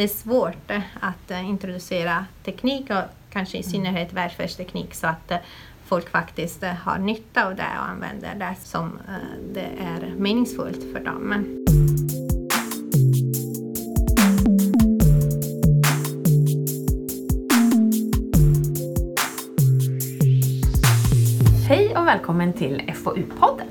[0.00, 0.70] det är svårt
[1.00, 5.32] att introducera teknik och kanske i synnerhet välfärdsteknik så att
[5.84, 8.98] folk faktiskt har nytta av det och använder det som
[9.54, 11.34] det är meningsfullt för dem.
[21.68, 23.66] Hej och välkommen till FoU-podden.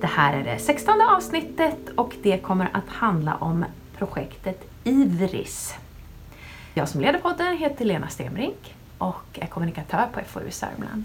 [0.00, 3.64] Det här är det 16 avsnittet och det kommer att handla om
[4.00, 5.74] projektet IVRIS.
[6.74, 11.04] Jag som leder podden heter Lena Stenbrink och är kommunikatör på FoU Sörmland.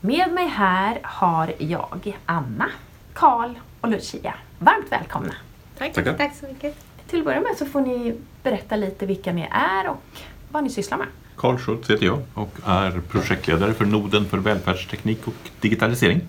[0.00, 2.68] Med mig här har jag Anna,
[3.12, 4.34] Karl och Lucia.
[4.58, 5.34] Varmt välkomna!
[5.78, 5.92] Tack.
[5.92, 6.14] Tackar.
[6.14, 6.76] Tack så mycket!
[7.06, 10.20] Till att börja med så får ni berätta lite vilka ni är och
[10.52, 11.06] vad ni sysslar med.
[11.36, 16.20] Karl Schultz heter jag och är projektledare för Noden för välfärdsteknik och digitalisering.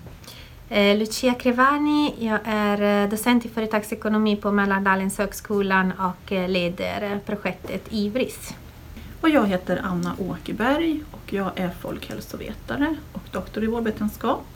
[0.72, 7.20] Eh, Lucia Crevani, jag är eh, docent i företagsekonomi på Mälardalens högskolan och eh, leder
[7.26, 8.54] projektet IVRIS.
[9.20, 14.46] Och jag heter Anna Åkerberg och jag är folkhälsovetare och doktor i vårdvetenskap.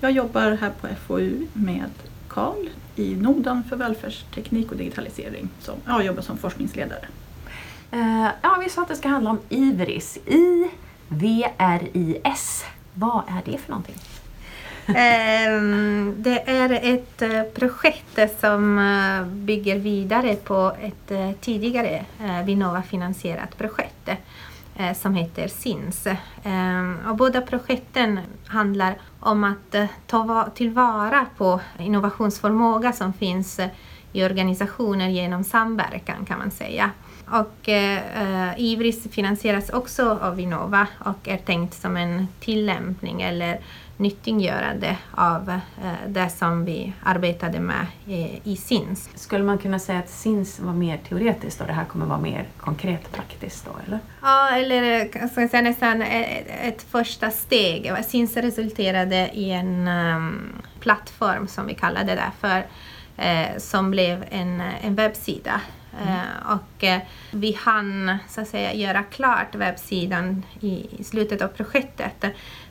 [0.00, 1.90] Jag jobbar här på FoU med
[2.28, 5.48] Karl i Noden för välfärdsteknik och digitalisering.
[5.60, 7.06] Som, jag jobbar som forskningsledare.
[7.94, 10.18] Uh, ja, vi sa att det ska handla om IVRIS.
[10.26, 11.44] I-V-R-I-S.
[12.94, 13.96] Vad är det för någonting?
[14.86, 22.04] Ehm, det är ett eh, projekt som eh, bygger vidare på ett eh, tidigare
[22.44, 24.08] Vinnova-finansierat projekt
[24.96, 26.06] som heter SINS.
[26.44, 29.74] Ehm, och båda projekten handlar om att
[30.06, 33.60] ta tillvara på innovationsförmåga som finns
[34.12, 36.90] i organisationer genom samverkan kan man säga.
[37.26, 43.60] Och eh, Ivris finansieras också av Vinnova och är tänkt som en tillämpning eller
[43.96, 49.10] nyttiggörande av eh, det som vi arbetade med i, i SINS.
[49.14, 52.48] Skulle man kunna säga att SINS var mer teoretiskt och det här kommer vara mer
[52.56, 53.98] konkret praktiskt då, eller?
[54.22, 57.92] Ja, eller ska jag säga nästan ett, ett första steg.
[58.06, 62.66] SINS resulterade i en um, plattform som vi kallade det för,
[63.16, 65.60] eh, som blev en, en webbsida
[66.02, 66.26] Mm.
[66.44, 72.24] Och eh, vi hann så att säga, göra klart webbsidan i slutet av projektet.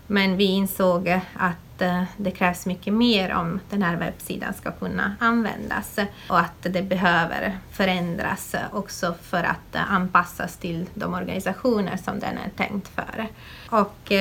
[0.08, 5.16] Men vi insåg att eh, det krävs mycket mer om den här webbsidan ska kunna
[5.19, 6.00] användas
[6.30, 12.50] och att det behöver förändras också för att anpassas till de organisationer som den är
[12.58, 13.28] tänkt för.
[13.69, 14.12] Och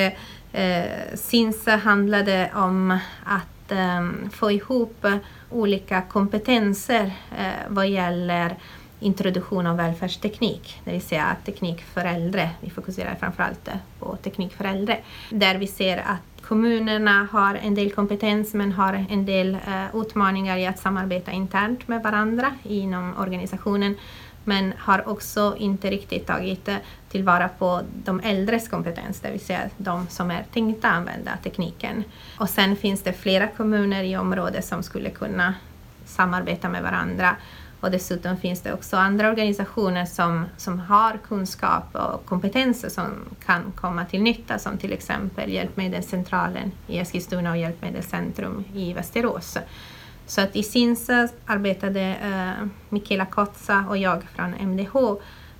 [0.53, 5.05] eh, SINS handlade om att eh, få ihop
[5.49, 8.57] olika kompetenser eh, vad gäller
[9.03, 12.49] introduktion av välfärdsteknik, det vill säga teknik för äldre.
[12.61, 13.69] Vi fokuserar framförallt
[13.99, 14.97] på teknik för äldre.
[15.29, 20.57] Där vi ser att kommunerna har en del kompetens men har en del eh, utmaningar
[20.57, 23.95] i att samarbeta internt med varandra inom organisationen
[24.43, 26.75] men har också inte riktigt tagit eh,
[27.09, 32.03] tillvara på de äldres kompetens, det vill säga de som är tänkta använda tekniken.
[32.39, 35.53] Och sen finns det flera kommuner i området som skulle kunna
[36.05, 37.35] samarbeta med varandra
[37.83, 43.11] och dessutom finns det också andra organisationer som, som har kunskap och kompetenser som
[43.45, 49.57] kan komma till nytta som till exempel Hjälpmedelscentralen i Eskilstuna och Hjälpmedelscentrum i Västerås.
[50.25, 54.93] Så att i SINSA arbetade uh, Mikaela Kotsa och jag från MDH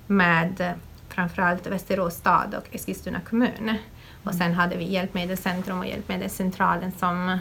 [0.06, 0.70] med uh,
[1.08, 3.74] framförallt Västerås stad och Eskilstuna kommun.
[4.22, 7.38] Och sen hade vi Hjälpmedelscentrum och Hjälpmedelscentralen som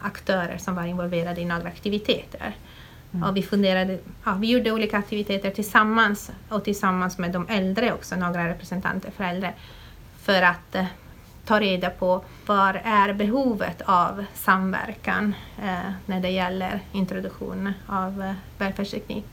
[0.00, 2.54] aktörer som var involverade i några aktiviteter.
[3.12, 3.28] Mm.
[3.28, 8.16] Och vi, funderade, ja, vi gjorde olika aktiviteter tillsammans och tillsammans med de äldre också,
[8.16, 9.52] några representanter för äldre,
[10.22, 10.84] för att eh,
[11.44, 18.32] ta reda på var är behovet av samverkan eh, när det gäller introduktion av eh,
[18.58, 19.24] välfärdsteknik.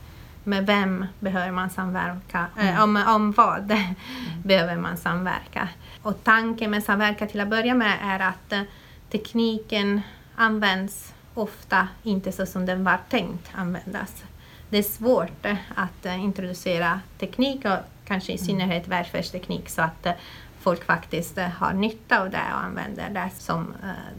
[0.44, 2.46] Med vem behöver man samverka?
[2.58, 2.82] Eh, mm.
[2.82, 3.94] om, om vad mm.
[4.42, 5.68] behöver man samverka?
[6.02, 8.62] Och tanken med samverkan till att börja med är att eh,
[9.10, 10.00] tekniken
[10.34, 14.24] används ofta inte så som den var tänkt användas.
[14.70, 18.46] Det är svårt eh, att eh, introducera teknik och kanske i mm.
[18.46, 20.12] synnerhet välfärdsteknik så att eh,
[20.60, 23.74] folk faktiskt har nytta av det och använder det som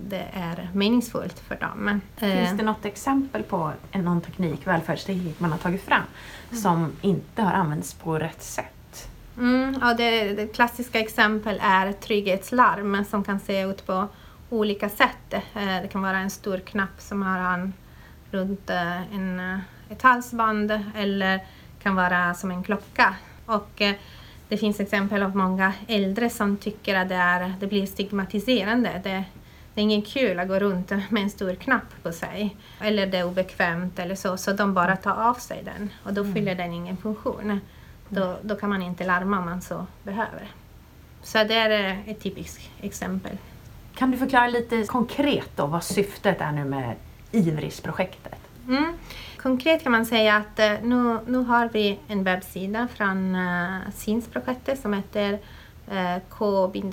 [0.10, 2.02] det är meningsfullt för dem.
[2.16, 6.02] Finns det något exempel på någon teknik, välfärdsteknik man har tagit fram
[6.50, 6.62] mm.
[6.62, 9.10] som inte har använts på rätt sätt?
[9.38, 14.08] Mm, ja, det, det klassiska exempel är trygghetslarm som kan se ut på
[14.50, 15.34] olika sätt.
[15.34, 17.74] Eh, det kan vara en stor knapp som har han
[18.32, 19.60] runt eh, en, eh,
[19.90, 21.40] ett halsband eller
[21.84, 23.16] kan vara som en klocka.
[23.46, 23.82] Och
[24.48, 29.02] det finns exempel av många äldre som tycker att det, är, det blir stigmatiserande.
[29.04, 29.24] Det,
[29.74, 32.56] det är ingen kul att gå runt med en stor knapp på sig.
[32.82, 36.22] Eller det är obekvämt eller så, så de bara tar av sig den och då
[36.22, 36.34] mm.
[36.34, 37.60] fyller den ingen funktion.
[38.10, 40.52] Då, då kan man inte larma om man så behöver.
[41.22, 43.38] Så det är ett typiskt exempel.
[43.98, 46.96] Kan du förklara lite konkret då vad syftet är nu med
[47.32, 48.40] Ivris-projektet?
[48.68, 48.94] Mm.
[49.38, 54.80] Konkret kan man säga att eh, nu, nu har vi en webbsida från uh, SINS-projektet
[54.80, 55.34] som heter
[55.92, 56.88] uh, k-wt.se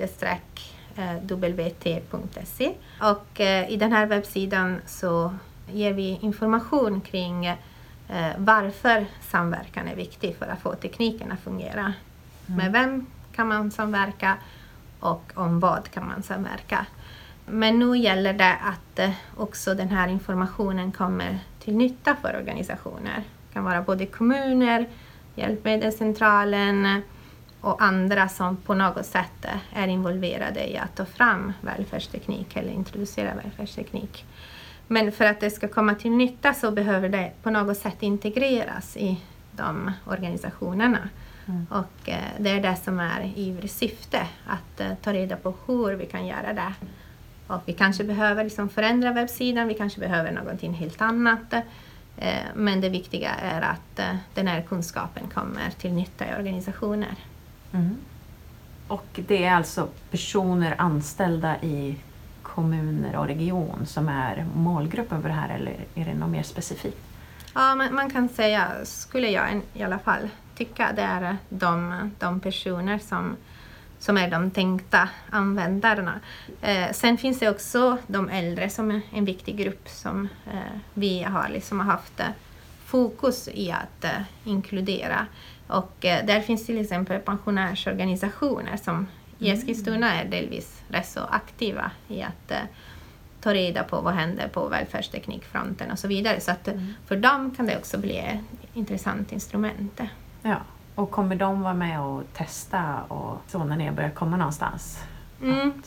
[3.00, 5.34] och i den här webbsidan så
[5.72, 7.56] ger vi information kring
[8.36, 11.80] varför samverkan är viktig för att få tekniken att fungera.
[11.80, 12.56] Mm.
[12.56, 14.36] Med vem kan man samverka
[15.00, 16.86] och om vad kan man samverka.
[17.46, 23.22] Men nu gäller det att också den här informationen kommer till nytta för organisationer.
[23.48, 24.86] Det kan vara både kommuner,
[25.34, 27.02] Hjälpmedelscentralen
[27.60, 33.34] och andra som på något sätt är involverade i att ta fram välfärdsteknik eller introducera
[33.34, 34.24] välfärdsteknik.
[34.86, 38.96] Men för att det ska komma till nytta så behöver det på något sätt integreras
[38.96, 39.20] i
[39.52, 41.08] de organisationerna.
[41.46, 41.66] Mm.
[41.70, 45.92] Och eh, det är det som är IVRs syfte, att eh, ta reda på hur
[45.92, 46.74] vi kan göra det
[47.46, 51.54] och vi kanske behöver liksom förändra webbsidan, vi kanske behöver någonting helt annat.
[52.16, 57.14] Eh, men det viktiga är att eh, den här kunskapen kommer till nytta i organisationer.
[57.72, 57.96] Mm.
[58.88, 61.96] Och det är alltså personer anställda i
[62.42, 66.98] kommuner och region som är målgruppen för det här eller är det något mer specifikt?
[67.54, 72.40] Ja, man, man kan säga, skulle jag i alla fall tycka, det är de, de
[72.40, 73.36] personer som
[74.04, 76.20] som är de tänkta användarna.
[76.62, 81.22] Eh, sen finns det också de äldre som är en viktig grupp som eh, vi
[81.22, 82.26] har liksom haft eh,
[82.84, 84.10] fokus i att eh,
[84.44, 85.26] inkludera.
[85.66, 89.06] Och eh, där finns till exempel pensionärsorganisationer som
[89.38, 89.58] i mm.
[89.58, 92.58] Eskilstuna är delvis rätt så aktiva i att eh,
[93.40, 96.40] ta reda på vad händer på välfärdsteknikfronten och så vidare.
[96.40, 96.94] Så att mm.
[97.06, 98.40] för dem kan det också bli ett
[98.74, 100.00] intressant instrument.
[100.42, 100.60] Ja.
[100.94, 104.98] Och kommer de vara med och testa och så när ni börjar komma någonstans?
[105.42, 105.82] Mm.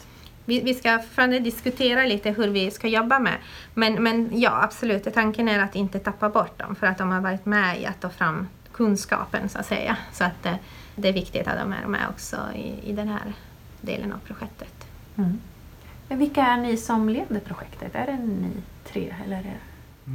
[0.45, 3.37] Vi, vi ska fortfarande diskutera lite hur vi ska jobba med.
[3.73, 5.13] Men, men ja, absolut.
[5.13, 8.01] Tanken är att inte tappa bort dem för att de har varit med i att
[8.01, 9.97] ta fram kunskapen så att säga.
[10.13, 10.55] Så att det, eh,
[10.95, 13.33] det är viktigt att de är med också i, i den här
[13.81, 14.87] delen av projektet.
[15.15, 15.39] Mm.
[16.07, 17.95] Men vilka är ni som leder projektet?
[17.95, 18.51] Är det ni
[18.91, 19.15] tre?
[19.25, 19.57] Eller är det...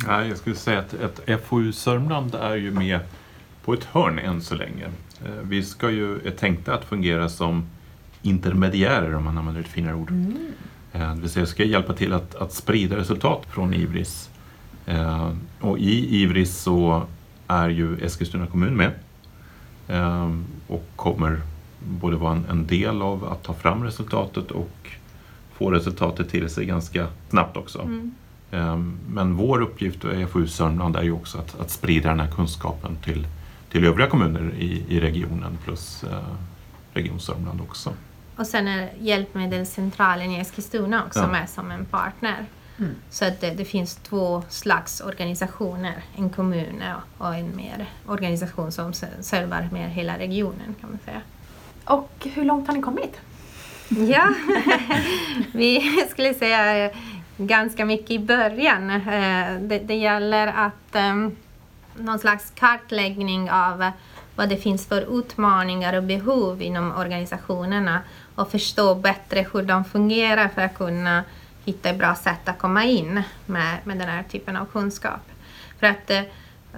[0.06, 0.94] Nej, jag skulle säga att,
[1.28, 3.00] att FoU Sörmland är ju med
[3.64, 4.84] på ett hörn än så länge.
[5.24, 7.66] Eh, vi ska ju, är tänkta att fungera som
[8.22, 10.10] intermediärer om man använder ett finare ord.
[10.10, 10.52] Mm.
[10.92, 14.30] Eh, det vill säga ska hjälpa till att, att sprida resultat från Ivris.
[14.86, 15.30] Eh,
[15.60, 17.02] och i Ivris så
[17.48, 18.92] är ju Eskilstuna kommun med
[20.66, 21.40] och kommer
[21.78, 24.90] både vara en, en del av att ta fram resultatet och
[25.52, 27.82] få resultatet till sig ganska snabbt också.
[28.50, 28.98] Mm.
[29.08, 32.96] Men vår uppgift i FoU Sörmland är ju också att, att sprida den här kunskapen
[33.04, 33.26] till
[33.72, 36.18] till övriga kommuner i, i regionen plus eh,
[36.92, 37.94] Region Sörmland också.
[38.36, 41.26] Och sen är Hjälpmedelscentralen i Eskilstuna också ja.
[41.26, 42.46] med som en partner.
[42.78, 42.94] Mm.
[43.10, 46.82] Så att det, det, finns två slags organisationer, en kommun
[47.18, 51.20] och en mer organisation som servar mer hela regionen kan man säga.
[51.84, 53.20] Och hur långt har ni kommit?
[53.88, 54.34] Ja,
[55.52, 55.80] vi
[56.10, 56.90] skulle säga
[57.36, 58.90] ganska mycket i början.
[58.90, 61.36] Eh, det, det gäller att um,
[61.96, 63.90] någon slags kartläggning av
[64.36, 68.00] vad det finns för utmaningar och behov inom organisationerna
[68.34, 71.24] och förstå bättre hur de fungerar för att kunna
[71.64, 75.20] hitta ett bra sätt att komma in med, med den här typen av kunskap.
[75.80, 76.22] För att eh,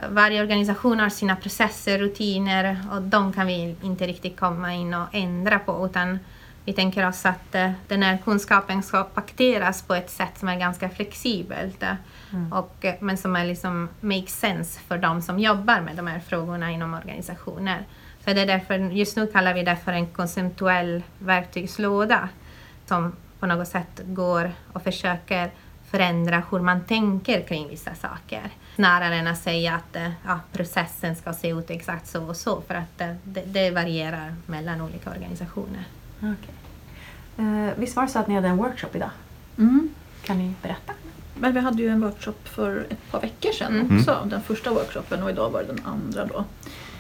[0.09, 5.07] varje organisation har sina processer, rutiner och de kan vi inte riktigt komma in och
[5.13, 6.19] ändra på utan
[6.65, 10.59] vi tänker oss att eh, den här kunskapen ska paketeras på ett sätt som är
[10.59, 11.83] ganska flexibelt.
[12.33, 12.53] Mm.
[12.53, 16.21] Och, eh, men som är liksom make sense för de som jobbar med de här
[16.21, 17.85] frågorna inom organisationer.
[18.25, 22.29] Så det är därför, just nu kallar vi det för en konceptuell verktygslåda
[22.87, 25.51] som på något sätt går och försöker
[25.91, 28.51] förändra hur man tänker kring vissa saker.
[28.75, 32.61] Snarare än att säga att eh, ja, processen ska se ut exakt så och så
[32.61, 35.85] för att det, det varierar mellan olika organisationer.
[36.33, 36.55] Okay.
[37.47, 39.11] Eh, visst var det så att ni hade en workshop idag?
[39.59, 39.89] Mm.
[40.23, 40.93] Kan ni berätta?
[41.35, 43.99] Men vi hade ju en workshop för ett par veckor sedan mm.
[43.99, 44.27] också.
[44.31, 46.45] Den första workshopen och idag var det den andra då.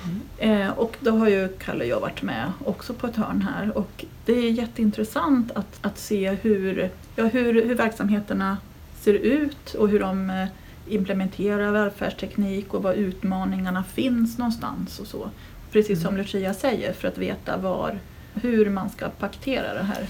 [0.04, 0.60] Mm.
[0.62, 3.78] Eh, och då har ju Kalle och jag varit med också på ett hörn här
[3.78, 8.56] och det är jätteintressant att, att se hur, ja, hur, hur verksamheterna
[9.00, 10.46] ser ut och hur de eh,
[10.86, 15.30] implementerar välfärdsteknik och var utmaningarna finns någonstans och så.
[15.72, 16.20] Precis som mm.
[16.20, 17.98] Lucia säger, för att veta var,
[18.34, 20.06] hur man ska paketera den här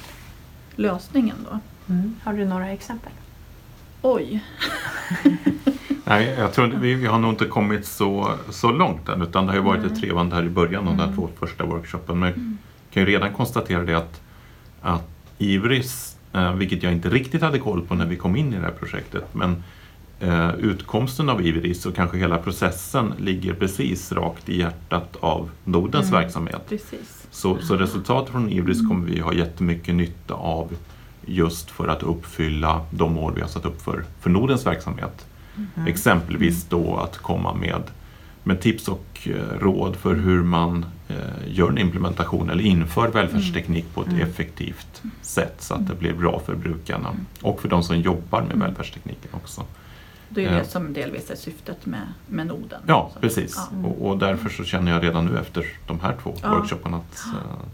[0.77, 1.37] lösningen.
[1.51, 1.59] Då.
[1.95, 2.17] Mm.
[2.25, 3.13] Har du några exempel?
[4.03, 4.45] Oj.
[6.05, 9.53] Nej, jag tror vi, vi har nog inte kommit så, så långt än utan det
[9.53, 12.19] har ju varit ett trevande här i början av de här två första workshopen.
[12.19, 14.21] Men jag kan ju redan konstatera det att,
[14.81, 18.57] att Ivris, eh, vilket jag inte riktigt hade koll på när vi kom in i
[18.57, 19.63] det här projektet, men
[20.21, 26.13] eh, utkomsten av Ivris och kanske hela processen ligger precis rakt i hjärtat av Nordens
[26.13, 26.69] verksamhet.
[26.69, 27.24] Precis.
[27.35, 30.73] Så, så resultatet från Ivris kommer vi ha jättemycket nytta av
[31.27, 35.27] just för att uppfylla de mål vi har satt upp för, för Nordens verksamhet.
[35.87, 37.83] Exempelvis då att komma med,
[38.43, 43.95] med tips och eh, råd för hur man eh, gör en implementation eller inför välfärdsteknik
[43.95, 48.01] på ett effektivt sätt så att det blir bra för brukarna och för de som
[48.01, 49.63] jobbar med välfärdstekniken också.
[50.29, 50.59] Det är Ja.
[50.59, 52.81] det som delvis är syftet med, med noden.
[52.87, 53.57] Ja, Så- precis.
[53.83, 53.89] Ja.
[53.89, 56.49] Och, och därför så känner jag redan nu efter de här två Ja.
[56.59, 57.67] workshopparna att eh,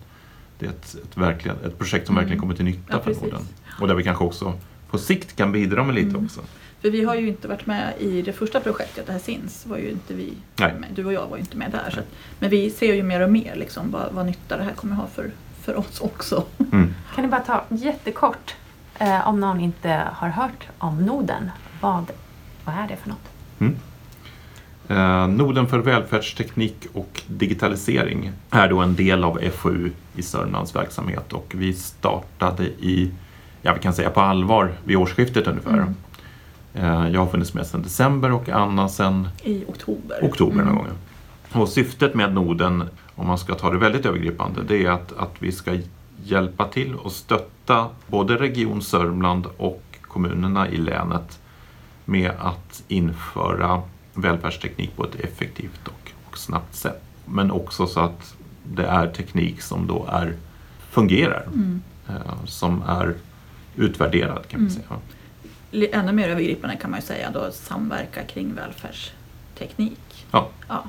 [0.59, 3.23] det är ett, ett, verkligen, ett projekt som verkligen kommer till nytta Ja, för precis.
[3.23, 3.43] Norden.
[3.81, 4.53] Och där vi kanske också
[4.91, 6.25] på sikt kan bidra med lite Mm.
[6.25, 6.41] också.
[6.81, 9.77] För vi har ju inte varit med i det första projektet, det här SINS, var
[9.77, 10.75] ju inte vi Nej.
[10.81, 10.89] med.
[10.95, 11.91] Du och jag var ju inte med där.
[11.91, 12.07] Så att,
[12.39, 15.07] men vi ser ju mer och mer liksom, vad, vad nytta det här kommer ha
[15.07, 15.31] för,
[15.63, 16.45] för oss också.
[16.73, 16.95] Mm.
[17.15, 18.55] Kan ni bara ta jättekort,
[18.99, 22.11] eh, om någon inte har hört om Noden, vad,
[22.71, 23.29] vad är det för något?
[23.59, 23.77] Mm.
[24.89, 31.33] Eh, Noden för välfärdsteknik och digitalisering är då en del av FoU i Sörmlands verksamhet
[31.33, 33.11] och vi startade i,
[33.63, 35.73] ja vi kan säga på allvar, vid årsskiftet ungefär.
[35.73, 35.95] Mm.
[36.75, 40.19] Eh, Jag har funnits med sedan december och Anna sedan I oktober.
[40.23, 40.77] oktober någon Mm.
[40.77, 40.87] gång.
[41.63, 42.85] Och syftet med Noden,
[43.15, 45.77] om man ska ta det väldigt övergripande, det är att, att vi ska
[46.25, 51.40] hjälpa till och stötta både Region Sörmland och kommunerna i länet
[52.11, 53.83] med att införa
[54.15, 57.03] välfärdsteknik på ett effektivt och, och snabbt sätt.
[57.25, 60.35] Men också så att det är teknik som då är,
[60.91, 61.83] fungerar, Mm.
[62.09, 63.15] eh, som är
[63.77, 64.83] utvärderad kan man Mm.
[65.71, 65.99] säga.
[66.01, 70.27] Ännu mer övergripande kan man ju säga då samverka kring välfärdsteknik.
[70.31, 70.49] Ja.
[70.69, 70.85] Ja.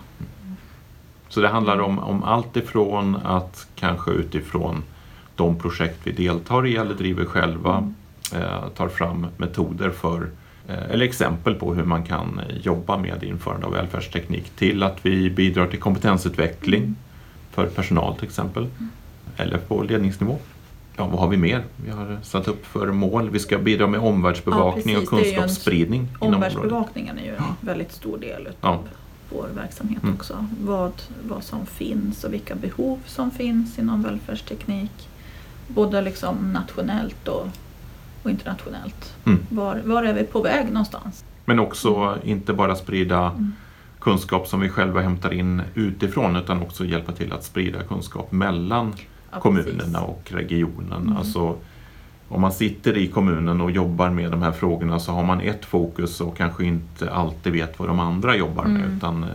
[1.30, 4.84] Så det handlar om, om allt ifrån att kanske utifrån
[5.36, 7.92] de projekt vi deltar i eller driver själva
[8.34, 10.30] eh, tar fram metoder för
[10.68, 15.30] eller exempel på hur man kan eh, jobba med införande av välfärdsteknik till att vi
[15.30, 16.96] bidrar till kompetensutveckling
[17.52, 18.68] för personal till exempel
[19.38, 20.38] eller på ledningsnivå.
[20.98, 21.64] Ja, vad har vi mer?
[21.86, 23.30] Vi har satt upp för mål.
[23.30, 26.36] Vi ska bidra med omvärldsbevakning Ja, och en kunskapsspridning området.
[26.36, 28.80] Omvärldsbevakningen är ju en väldigt stor del utav Ja.
[29.30, 30.16] vår verksamhet Mm.
[30.16, 30.46] också.
[30.62, 30.92] Vad,
[31.28, 35.10] vad som finns och vilka behov som finns inom välfärdsteknik.
[35.68, 37.48] Både liksom nationellt och,
[38.24, 39.16] och internationellt.
[39.26, 39.40] Mm.
[39.50, 41.24] Var, var är vi på väg någonstans?
[41.46, 43.54] Men också inte bara sprida Mm.
[44.00, 48.94] kunskap som vi själva hämtar in utifrån utan också hjälpa till att sprida kunskap mellan
[49.32, 51.02] Ja, kommunerna och regionen.
[51.02, 51.18] Mm.
[51.18, 51.56] Alltså,
[52.28, 55.66] om man sitter i kommunen och jobbar med de här frågorna så har man ett
[55.66, 58.82] fokus och kanske inte alltid vet vad de andra jobbar med.
[58.82, 58.98] Mm.
[58.98, 59.30] Utan, eh,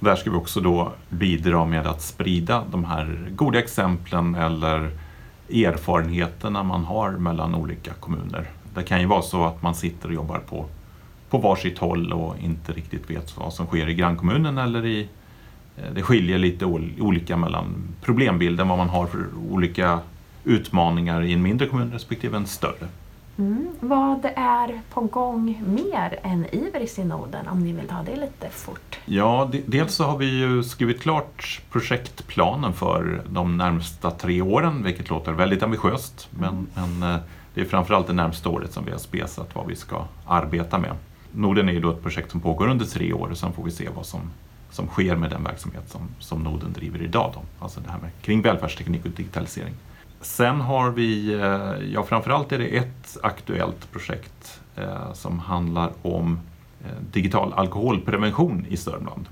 [0.00, 4.90] där ska vi också då bidra med att sprida de här goda exemplen eller
[5.48, 8.46] erfarenheterna man har mellan olika kommuner.
[8.74, 10.66] Det kan ju vara så att man sitter och jobbar på,
[11.30, 15.08] på varsitt håll och inte riktigt vet vad som sker i grannkommunen eller i
[15.76, 16.64] eh, det skiljer lite
[17.00, 20.00] olika mellan problembilden, vad man har för olika
[20.44, 22.88] utmaningar i en mindre kommun respektive en större.
[23.38, 23.68] Mm.
[23.80, 28.48] Vad är på gång mer än Iveris i Norden, om ni vill ta det lite
[28.50, 28.95] fort?
[29.08, 35.10] Ja, dels så har vi ju skrivit klart projektplanen för de närmsta tre åren, vilket
[35.10, 36.28] låter väldigt ambitiöst.
[36.30, 37.20] Men, men eh,
[37.54, 40.92] det är framförallt det närmsta året som vi har spesat vad vi ska arbeta med.
[41.32, 43.70] Norden är ju då ett projekt som pågår under tre år och sen får vi
[43.70, 44.20] se vad som,
[44.70, 47.30] som sker med den verksamhet som, som Norden driver idag.
[47.34, 47.64] Då.
[47.64, 49.74] Alltså det här med kring välfärdsteknik och digitalisering.
[50.20, 56.40] Sen har vi, eh, ja framförallt är det ett aktuellt projekt eh, som handlar om
[57.12, 59.28] digital alkoholprevention i Sörmland.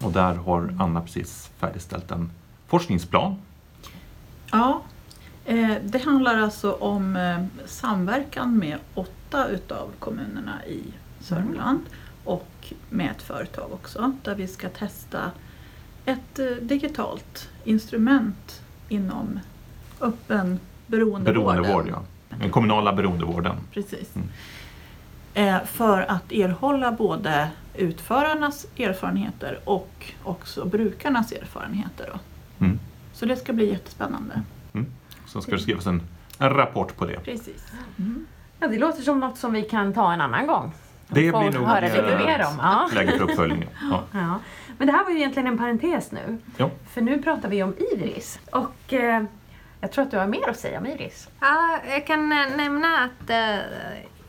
[0.00, 2.30] Och där har Anna precis färdigställt en
[2.66, 3.36] forskningsplan.
[4.52, 4.82] Ja,
[5.44, 10.82] eh, det handlar alltså om eh, samverkan med åtta utav kommunerna i
[11.20, 11.80] Sörmland
[12.24, 15.30] och med ett företag också där vi ska testa
[16.04, 19.40] ett eh, digitalt instrument inom
[20.00, 21.62] öppen beroendevården.
[21.62, 22.02] Beroendevård, ja.
[22.38, 23.56] Den kommunala beroendevården.
[23.72, 24.16] Precis.
[24.16, 24.28] Mm.
[25.34, 32.10] Eh, för att erhålla både utförarnas erfarenheter och också brukarnas erfarenheter.
[32.12, 32.18] Då.
[32.64, 32.78] Mm.
[33.12, 34.42] Så det ska bli jättespännande.
[35.26, 36.02] Så ska det skrivas en,
[36.38, 37.20] en rapport på det.
[37.24, 37.72] Precis.
[37.98, 38.26] Mm.
[38.60, 40.72] Ja, det låter som något som vi kan ta en annan gång.
[41.08, 42.58] Det blir nog höra lite mer om.
[42.58, 42.88] Ja.
[42.94, 43.68] läge för uppföljningen.
[43.90, 44.04] Ja.
[44.12, 44.38] Ja.
[44.78, 46.38] Men det här var ju egentligen en parentes nu.
[46.56, 46.70] Ja.
[46.90, 48.40] För nu pratar vi om Iris.
[48.52, 49.22] Och eh,
[49.80, 51.28] jag tror att du har mer att säga om Iris.
[51.40, 53.56] Ja, jag kan eh, nämna att eh,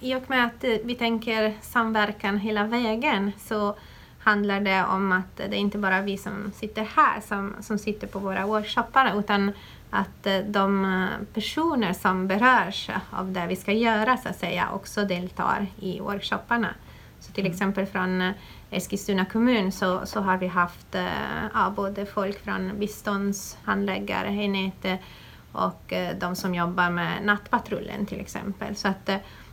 [0.02, 3.76] i och med att vi tänker samverkan hela vägen så
[4.20, 8.08] handlar det om att det är inte bara vi som sitter här som, som sitter
[8.08, 9.52] på våra workshoppar utan
[9.90, 14.70] att eh, de eh, personer som berörs av det vi ska göra så att säga
[14.74, 16.70] också deltar i workshopparna.
[17.20, 18.32] Så till exempel från eh,
[18.72, 20.96] Eskilstuna kommun så, så har vi haft
[21.54, 24.98] ja, både folk från biståndshandläggare, enheter
[25.52, 28.76] och de som jobbar med nattpatrullen till exempel.
[28.76, 29.10] Så att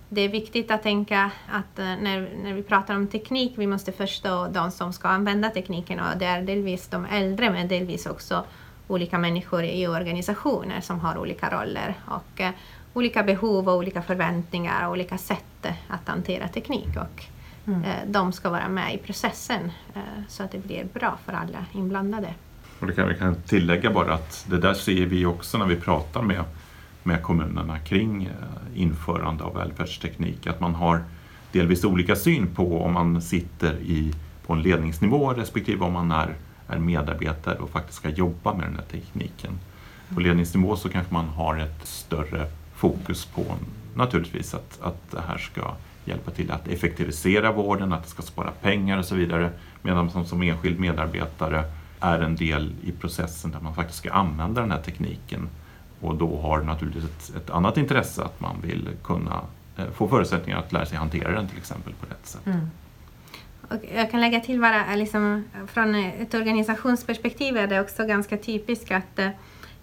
[0.09, 4.49] det är viktigt att tänka att när, när vi pratar om teknik, vi måste förstå
[4.49, 8.45] de som ska använda tekniken och det är delvis de äldre men delvis också
[8.89, 12.51] olika människor i organisationer som har olika roller och eh,
[12.93, 16.89] olika behov och olika förväntningar och olika sätt att hantera teknik.
[16.97, 17.25] Och,
[17.67, 17.85] mm.
[17.85, 21.65] eh, de ska vara med i processen eh, så att det blir bra för alla
[21.73, 22.35] inblandade.
[22.81, 25.77] Och det kan vi kan tillägga bara att det där ser vi också när vi
[25.77, 26.45] pratar med,
[27.09, 30.47] med kommunerna kring eh, införande av välfärdsteknik.
[30.47, 31.05] Att man har
[31.53, 34.13] delvis olika syn på om man sitter i,
[34.47, 36.35] på en ledningsnivå respektive om man är
[36.69, 39.59] är medarbetare och faktiskt ska jobba med den här tekniken.
[40.15, 43.45] På ledningsnivå så kanske man har ett större fokus på
[43.95, 45.75] naturligtvis att, att det här ska
[46.05, 49.51] hjälpa till att effektivisera vården, att det ska spara pengar och så vidare.
[49.83, 51.65] Medan man som enskild medarbetare
[52.01, 55.49] är en del i processen där man faktiskt ska använda den här tekniken
[56.01, 59.41] och då har naturligtvis ett, ett annat intresse att man vill kunna
[59.77, 62.47] eh, få förutsättningar att lära sig hantera den till exempel på rätt sätt.
[62.47, 62.71] Mm.
[63.69, 68.07] Och jag kan lägga till bara eh, liksom, från eh, ett organisationsperspektiv är det också
[68.07, 69.29] ganska typiskt att eh,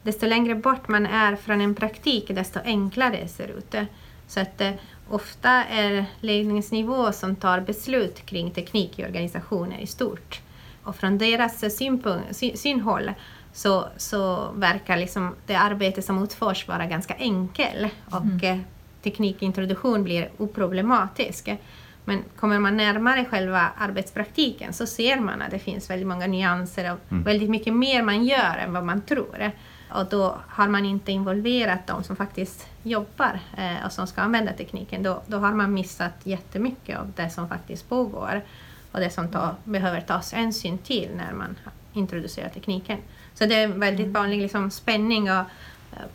[0.04, 3.90] desto längre bort man är från en praktik desto enklare ser det ut.
[4.28, 4.72] Så att eh,
[5.10, 10.42] ofta är ledningsnivå som tar beslut kring teknik i organisationer i stort.
[10.84, 13.12] Och från deras eh, synpunkt, syn, synhåll
[13.56, 18.40] så, så verkar liksom det arbete som utförs vara ganska enkel och mm.
[18.44, 18.60] Eh,
[19.04, 21.50] teknikintroduktion blir oproblematisk.
[22.06, 26.94] Men kommer man närmare själva arbetspraktiken så ser man att det finns väldigt många nyanser
[26.94, 27.24] och mm.
[27.24, 29.52] väldigt mycket mer man gör än vad man tror.
[29.92, 34.54] Och då har man inte involverat de som faktiskt jobbar eh, och som ska använda
[34.54, 35.04] tekniken.
[35.04, 38.42] Då, då har man missat jättemycket av det som faktiskt pågår
[38.92, 41.56] och det som ta, behöver tas hänsyn till när man
[41.96, 42.98] introducerar tekniken.
[43.34, 44.14] Så det är en väldigt mm.
[44.14, 45.46] vanlig liksom, spänning och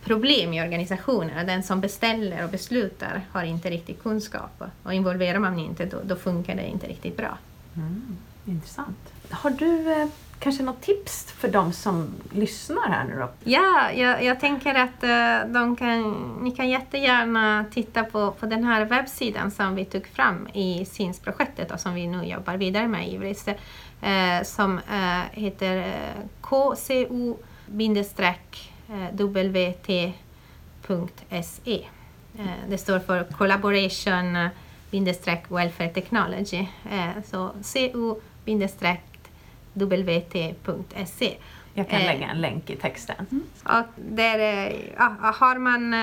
[0.03, 1.47] problem i organisationen.
[1.47, 6.15] Den som beställer och beslutar har inte riktigt kunskap och involverar man inte då, då
[6.15, 7.37] funkar det inte riktigt bra.
[7.75, 8.97] Mm, intressant.
[9.29, 10.07] Har du eh,
[10.39, 13.29] kanske något tips för de som lyssnar här nu då?
[13.43, 18.63] Ja, jag, jag tänker att uh, de kan, ni kan jättegärna titta på, på den
[18.63, 23.07] här webbsidan som vi tog fram i SINS-projektet och som vi nu jobbar vidare med
[23.07, 23.45] i Ivris.
[24.03, 26.03] Uh, som uh, heter
[26.41, 27.37] KCO
[29.11, 30.13] www.wt.se.
[32.39, 34.49] Eh, det står för Collaboration
[35.49, 36.67] Welfare Technology.
[36.91, 38.17] Eh, så co-wt.se.
[41.73, 43.27] Jag kan lägga en länk i texten.
[43.31, 43.43] Mm.
[43.63, 45.95] Och där, ja, har man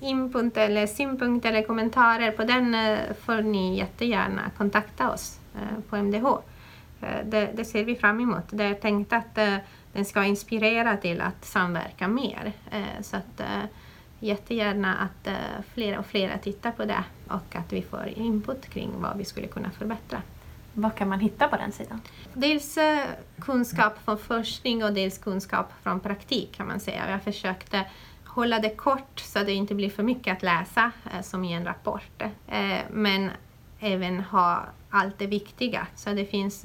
[0.00, 2.76] input eller synpunkter eller kommentarer på den
[3.24, 5.38] får ni jättegärna kontakta oss
[5.88, 6.26] på MDH.
[7.00, 8.44] Det, det ser vi fram emot.
[8.50, 9.38] Det är tänkt att
[9.96, 12.52] den ska inspirera till att samverka mer.
[12.70, 13.64] Eh, så att eh,
[14.20, 15.34] jättegärna att eh,
[15.74, 19.46] fler och fler tittar på det och att vi får input kring vad vi skulle
[19.46, 20.22] kunna förbättra.
[20.72, 22.00] Vad kan man hitta på den sidan?
[22.34, 22.78] Dels
[23.40, 27.06] kunskap från forskning och dels kunskap från praktik kan man säga.
[27.06, 27.74] Vi har försökt
[28.24, 30.90] hålla det kort så att det inte blir för mycket att läsa
[31.22, 32.22] som i en rapport.
[32.90, 33.30] Men
[33.80, 35.86] även ha allt det viktiga.
[35.94, 36.64] Så det finns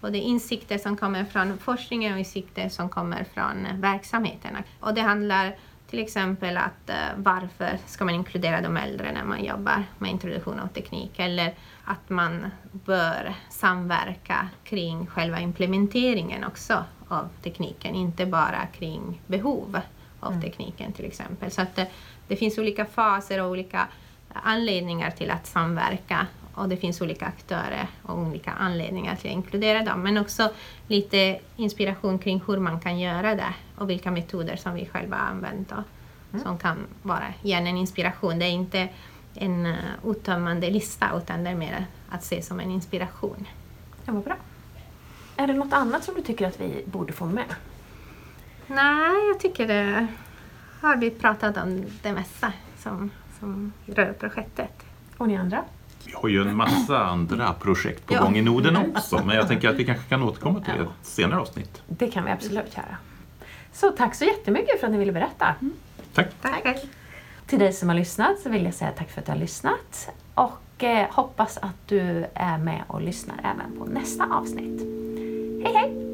[0.00, 4.62] både insikter som kommer från forskningen och insikter som kommer från verksamheterna.
[4.80, 5.56] Och det handlar
[5.90, 10.60] till exempel att uh, varför ska man inkludera de äldre när man jobbar med introduktion
[10.60, 18.66] av teknik eller att man bör samverka kring själva implementeringen också av tekniken, inte bara
[18.66, 19.80] kring behov
[20.20, 20.42] av mm.
[20.42, 21.50] tekniken till exempel.
[21.50, 21.90] Så att det,
[22.28, 23.88] det finns olika faser och olika
[24.32, 29.82] anledningar till att samverka och det finns olika aktörer och olika anledningar till att inkludera
[29.82, 30.02] dem.
[30.02, 30.50] Men också
[30.86, 35.72] lite inspiration kring hur man kan göra det och vilka metoder som vi själva använt
[35.72, 35.82] och
[36.32, 36.44] mm.
[36.44, 38.38] som kan vara igen en inspiration.
[38.38, 38.88] Det är inte
[39.34, 43.46] en uh, uttömmande lista utan det är mer att se som en inspiration.
[44.04, 44.36] Ja, vad bra.
[45.36, 47.54] Är det något annat som du tycker att vi borde få med?
[48.66, 50.06] Nej, jag tycker det
[50.80, 54.84] har vi pratat om det mesta som, som rör projektet.
[55.16, 55.64] Och ni andra?
[56.04, 58.22] Vi har ju en massa andra projekt på ja.
[58.22, 60.82] gång i Norden också, men jag tänker att vi kanske kan återkomma till ja.
[60.82, 61.82] ett senare avsnitt.
[61.86, 62.96] Det kan vi absolut göra.
[63.72, 65.54] Så tack så jättemycket för att ni ville berätta.
[65.60, 65.74] Mm.
[66.14, 66.28] Tack.
[66.42, 66.84] tack.
[67.46, 70.10] Till dig som har lyssnat så vill jag säga tack för att du har lyssnat
[70.34, 74.80] och eh, hoppas att du är med och lyssnar även på nästa avsnitt.
[75.64, 76.09] Hej hej!